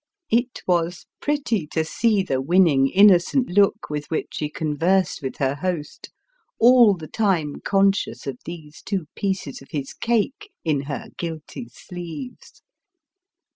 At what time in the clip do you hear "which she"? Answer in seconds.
4.07-4.49